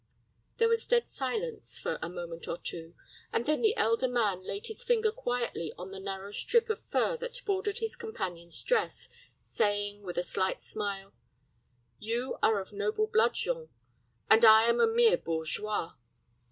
[0.57, 2.95] There was a dead silence for a moment or two,
[3.31, 7.17] and then the elder man laid his finger quietly on the narrow strip of fur
[7.17, 9.09] that bordered his companion's dress,
[9.43, 11.13] saying, with a slight smile,
[11.99, 13.69] "You are of noble blood, Jean,
[14.27, 15.93] and I am a mere bourgeois."